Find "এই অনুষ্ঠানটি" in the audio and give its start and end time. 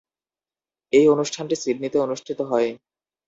0.93-1.55